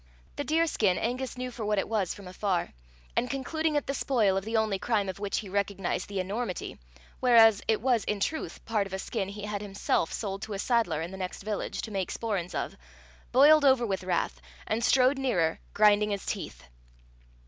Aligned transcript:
The 0.35 0.43
deer 0.43 0.65
skin 0.65 0.97
Angus 0.97 1.37
knew 1.37 1.51
for 1.51 1.63
what 1.63 1.77
it 1.77 1.87
was 1.87 2.11
from 2.15 2.27
afar, 2.27 2.73
and 3.15 3.29
concluding 3.29 3.75
it 3.75 3.85
the 3.85 3.93
spoil 3.93 4.35
of 4.35 4.43
the 4.43 4.57
only 4.57 4.79
crime 4.79 5.07
of 5.07 5.19
which 5.19 5.37
he 5.37 5.47
recognized 5.47 6.09
the 6.09 6.19
enormity, 6.19 6.79
whereas 7.19 7.61
it 7.67 7.81
was 7.81 8.03
in 8.05 8.19
truth 8.19 8.65
part 8.65 8.87
of 8.87 8.93
a 8.93 8.97
skin 8.97 9.29
he 9.29 9.43
had 9.43 9.61
himself 9.61 10.11
sold 10.11 10.41
to 10.41 10.53
a 10.53 10.57
saddler 10.57 11.03
in 11.03 11.11
the 11.11 11.17
next 11.17 11.43
village, 11.43 11.83
to 11.83 11.91
make 11.91 12.09
sporrans 12.09 12.55
of, 12.55 12.75
boiled 13.31 13.63
over 13.63 13.85
with 13.85 14.03
wrath, 14.03 14.41
and 14.65 14.83
strode 14.83 15.19
nearer, 15.19 15.59
grinding 15.75 16.09
his 16.09 16.25
teeth. 16.25 16.63